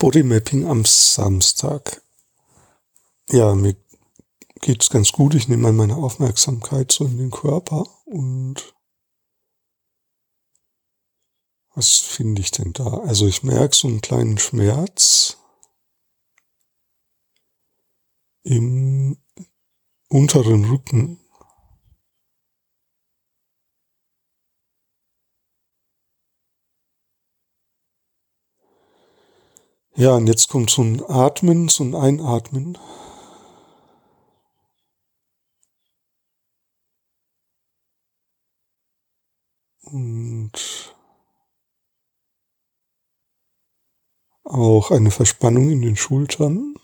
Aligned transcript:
Bodymapping 0.00 0.66
am 0.66 0.86
Samstag. 0.86 2.02
Ja, 3.28 3.54
mir 3.54 3.76
geht's 4.62 4.88
ganz 4.88 5.12
gut. 5.12 5.34
Ich 5.34 5.46
nehme 5.46 5.64
mal 5.64 5.72
meine 5.72 5.96
Aufmerksamkeit 5.96 6.90
so 6.90 7.04
in 7.04 7.18
den 7.18 7.30
Körper 7.30 7.86
und 8.06 8.74
was 11.74 11.98
finde 11.98 12.40
ich 12.40 12.50
denn 12.50 12.72
da? 12.72 12.86
Also 13.00 13.26
ich 13.26 13.42
merke 13.42 13.76
so 13.76 13.88
einen 13.88 14.00
kleinen 14.00 14.38
Schmerz 14.38 15.36
im 18.42 19.18
unteren 20.08 20.64
Rücken. 20.64 21.20
Ja, 30.00 30.14
und 30.16 30.28
jetzt 30.28 30.48
kommt 30.48 30.70
so 30.70 30.80
ein 30.80 31.02
Atmen, 31.10 31.68
so 31.68 31.84
ein 31.84 31.94
Einatmen. 31.94 32.78
Und 39.82 40.96
auch 44.44 44.90
eine 44.90 45.10
Verspannung 45.10 45.68
in 45.68 45.82
den 45.82 45.96
Schultern. 45.96 46.76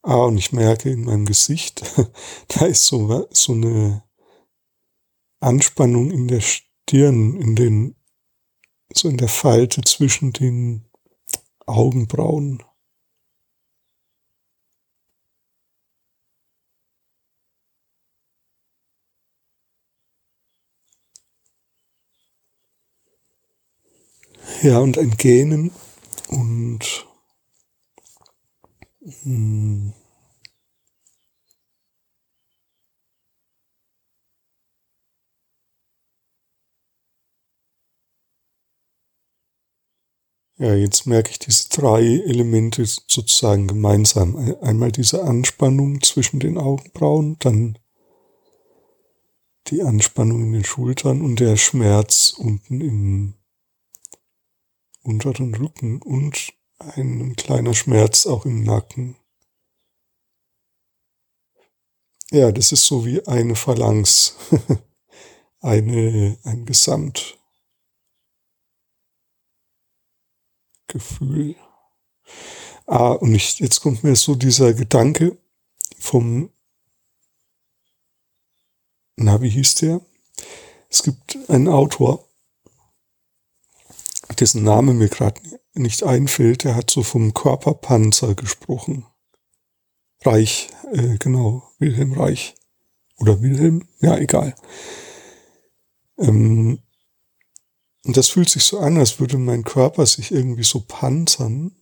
Ah, 0.00 0.24
und 0.24 0.38
ich 0.38 0.52
merke 0.52 0.88
in 0.88 1.04
meinem 1.04 1.26
Gesicht, 1.26 1.82
da 2.48 2.64
ist 2.64 2.86
so, 2.86 3.28
so 3.30 3.52
eine 3.52 4.08
Anspannung 5.40 6.10
in 6.10 6.28
der 6.28 6.40
Stirn, 6.40 7.38
in 7.38 7.54
den 7.54 7.97
so 8.94 9.08
in 9.08 9.16
der 9.16 9.28
Falte 9.28 9.80
zwischen 9.82 10.32
den 10.32 10.84
Augenbrauen. 11.66 12.62
Ja, 24.62 24.78
und 24.78 24.98
ein 24.98 25.16
Gähnen 25.16 25.70
und 26.28 27.06
mh, 29.24 29.92
Ja, 40.60 40.74
jetzt 40.74 41.06
merke 41.06 41.30
ich 41.30 41.38
diese 41.38 41.68
drei 41.68 42.02
Elemente 42.02 42.84
sozusagen 42.84 43.68
gemeinsam. 43.68 44.56
Einmal 44.60 44.90
diese 44.90 45.22
Anspannung 45.22 46.02
zwischen 46.02 46.40
den 46.40 46.58
Augenbrauen, 46.58 47.36
dann 47.38 47.78
die 49.68 49.82
Anspannung 49.82 50.42
in 50.46 50.52
den 50.54 50.64
Schultern 50.64 51.22
und 51.22 51.38
der 51.38 51.56
Schmerz 51.56 52.34
unten 52.36 52.80
im 52.80 53.34
unteren 55.04 55.54
Rücken 55.54 56.02
und 56.02 56.52
ein 56.78 57.36
kleiner 57.36 57.74
Schmerz 57.74 58.26
auch 58.26 58.44
im 58.44 58.64
Nacken. 58.64 59.16
Ja, 62.32 62.50
das 62.50 62.72
ist 62.72 62.84
so 62.84 63.06
wie 63.06 63.24
eine 63.28 63.54
Phalanx, 63.54 64.36
eine, 65.60 66.36
ein 66.42 66.66
Gesamt. 66.66 67.37
Gefühl. 70.88 71.54
Ah, 72.86 73.12
und 73.12 73.34
ich, 73.34 73.58
jetzt 73.58 73.80
kommt 73.80 74.02
mir 74.02 74.16
so 74.16 74.34
dieser 74.34 74.72
Gedanke 74.74 75.36
vom, 75.98 76.50
na, 79.16 79.40
wie 79.42 79.50
hieß 79.50 79.74
der? 79.76 80.00
Es 80.88 81.02
gibt 81.02 81.38
einen 81.50 81.68
Autor, 81.68 82.26
dessen 84.38 84.62
Name 84.62 84.94
mir 84.94 85.08
gerade 85.08 85.40
nicht 85.74 86.02
einfällt, 86.02 86.64
der 86.64 86.74
hat 86.74 86.90
so 86.90 87.02
vom 87.02 87.34
Körperpanzer 87.34 88.34
gesprochen. 88.34 89.06
Reich, 90.24 90.68
äh, 90.92 91.18
genau, 91.18 91.70
Wilhelm 91.78 92.12
Reich. 92.12 92.54
Oder 93.18 93.42
Wilhelm? 93.42 93.88
Ja, 94.00 94.16
egal. 94.16 94.54
Ähm, 96.18 96.82
und 98.08 98.16
das 98.16 98.30
fühlt 98.30 98.48
sich 98.48 98.64
so 98.64 98.78
an, 98.78 98.96
als 98.96 99.20
würde 99.20 99.36
mein 99.36 99.64
Körper 99.64 100.06
sich 100.06 100.30
irgendwie 100.30 100.62
so 100.62 100.80
panzern. 100.80 101.76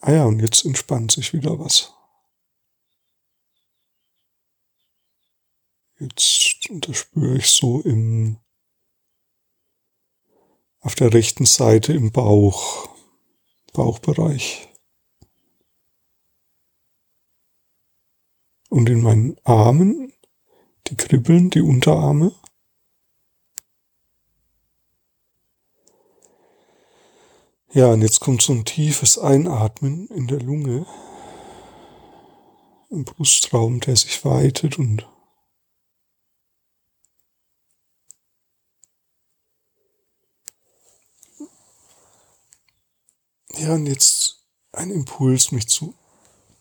Ah 0.00 0.12
ja, 0.12 0.24
und 0.24 0.40
jetzt 0.40 0.64
entspannt 0.64 1.12
sich 1.12 1.34
wieder 1.34 1.58
was. 1.58 1.92
Jetzt, 5.98 6.70
das 6.70 6.96
spüre 6.96 7.36
ich 7.36 7.50
so 7.50 7.82
im, 7.82 8.38
auf 10.80 10.94
der 10.94 11.12
rechten 11.12 11.44
Seite 11.44 11.92
im 11.92 12.10
Bauch, 12.10 12.88
Bauchbereich. 13.74 14.66
Und 18.70 18.88
in 18.88 19.02
meinen 19.02 19.36
Armen 19.44 20.14
die 20.88 20.96
kribbeln, 20.96 21.50
die 21.50 21.60
Unterarme. 21.60 22.32
Ja, 27.72 27.92
und 27.92 28.00
jetzt 28.00 28.20
kommt 28.20 28.40
so 28.40 28.52
ein 28.54 28.64
tiefes 28.64 29.18
Einatmen 29.18 30.08
in 30.08 30.26
der 30.26 30.40
Lunge, 30.40 30.86
im 32.88 33.04
Brustraum, 33.04 33.80
der 33.80 33.94
sich 33.94 34.24
weitet 34.24 34.78
und 34.78 35.06
ja, 43.58 43.74
und 43.74 43.86
jetzt 43.86 44.46
ein 44.72 44.90
Impuls, 44.90 45.52
mich 45.52 45.68
zu 45.68 45.94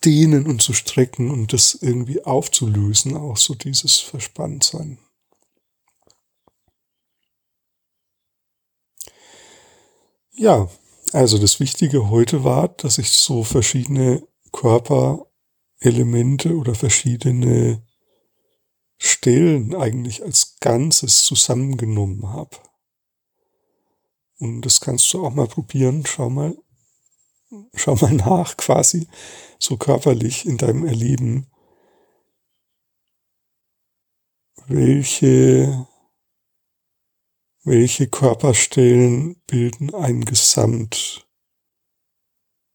dehnen 0.06 0.46
und 0.46 0.62
zu 0.62 0.74
strecken 0.74 1.32
und 1.32 1.54
das 1.54 1.76
irgendwie 1.76 2.26
aufzulösen, 2.26 3.16
auch 3.16 3.38
so 3.38 3.56
dieses 3.56 4.00
Verspanntsein. 4.00 5.00
Ja, 10.32 10.70
also 11.14 11.40
das 11.40 11.60
Wichtige 11.60 12.10
heute 12.10 12.44
war, 12.44 12.68
dass 12.68 13.00
ich 13.00 13.10
so 13.10 13.44
verschiedene 13.44 14.28
Körperelemente 14.52 16.56
oder 16.56 16.76
verschiedene 16.76 17.84
Stellen 18.98 19.76
eigentlich 19.76 20.24
als 20.24 20.58
Ganzes 20.60 21.24
zusammengenommen 21.24 22.30
habe. 22.30 22.58
Und 24.40 24.62
das 24.62 24.80
kannst 24.80 25.12
du 25.14 25.26
auch 25.26 25.34
mal 25.34 25.48
probieren. 25.48 26.06
Schau 26.06 26.30
mal, 26.30 26.56
schau 27.76 27.96
mal 27.96 28.14
nach, 28.14 28.58
quasi 28.58 29.08
so 29.60 29.78
körperlich 29.78 30.46
in 30.46 30.58
deinem 30.58 30.86
Erleben, 30.86 31.48
welche, 34.68 35.88
welche 37.64 38.08
Körperstellen 38.08 39.42
bilden 39.48 39.94
ein 39.96 40.26
Gesamt? 40.26 41.26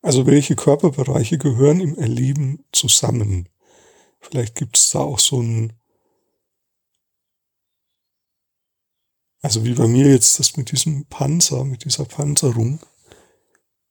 Also 0.01 0.27
welche 0.27 0.57
Körperbereiche 0.57 1.39
gehören 1.39 1.81
im 1.81 1.97
Erleben 1.97 2.65
zusammen? 2.73 3.49
Vielleicht 4.21 4.55
gibt 4.57 4.77
es 4.77 4.91
da 4.91 5.01
auch 5.01 5.19
so 5.19 5.41
ein, 5.41 5.75
also 9.43 9.65
wie 9.65 9.75
bei 9.75 9.87
mir 9.87 10.09
jetzt 10.09 10.39
das 10.39 10.57
mit 10.57 10.73
diesem 10.73 11.07
Panzer, 11.07 11.65
mit 11.65 11.85
dieser 11.85 12.05
Panzerung 12.05 12.81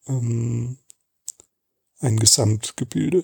ähm, 0.07 0.77
ein 2.01 2.17
Gesamtgebilde. 2.17 3.23